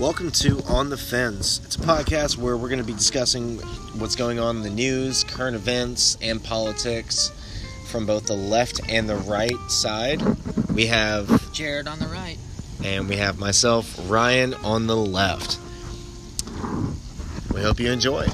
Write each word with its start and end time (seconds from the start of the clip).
Welcome 0.00 0.30
to 0.30 0.62
On 0.66 0.88
the 0.88 0.96
Fence. 0.96 1.60
It's 1.62 1.76
a 1.76 1.80
podcast 1.80 2.38
where 2.38 2.56
we're 2.56 2.70
going 2.70 2.80
to 2.80 2.86
be 2.86 2.94
discussing 2.94 3.58
what's 3.98 4.16
going 4.16 4.38
on 4.38 4.56
in 4.56 4.62
the 4.62 4.70
news, 4.70 5.24
current 5.24 5.54
events, 5.54 6.16
and 6.22 6.42
politics 6.42 7.30
from 7.88 8.06
both 8.06 8.24
the 8.24 8.32
left 8.32 8.80
and 8.88 9.06
the 9.06 9.16
right 9.16 9.52
side. 9.68 10.22
We 10.74 10.86
have 10.86 11.52
Jared 11.52 11.86
on 11.86 11.98
the 11.98 12.06
right. 12.06 12.38
and 12.82 13.10
we 13.10 13.16
have 13.16 13.38
myself, 13.38 13.94
Ryan, 14.10 14.54
on 14.54 14.86
the 14.86 14.96
left. 14.96 15.58
We 17.52 17.60
hope 17.60 17.78
you 17.78 17.92
enjoy. 17.92 18.26